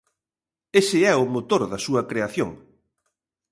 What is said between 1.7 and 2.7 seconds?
da súa creación.